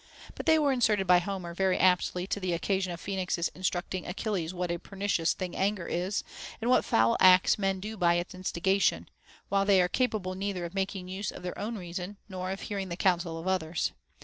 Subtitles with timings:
[0.33, 4.51] But they were inserted by Homer very aptly to the occasion of Phoenix's instructing Achilles
[4.51, 6.23] what a pernicious thing anger is,
[6.59, 9.09] and what foul acts men do by its instigation,
[9.49, 12.89] while they are capable neither of making use of their own reason nor of hearing
[12.89, 13.91] the counsel of others.